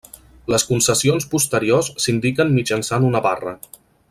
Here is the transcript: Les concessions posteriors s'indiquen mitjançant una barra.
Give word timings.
Les 0.53 0.63
concessions 0.69 1.27
posteriors 1.35 1.91
s'indiquen 2.07 2.53
mitjançant 2.57 3.09
una 3.11 3.27
barra. 3.31 3.59